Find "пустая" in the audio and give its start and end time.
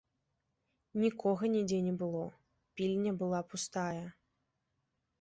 3.55-4.05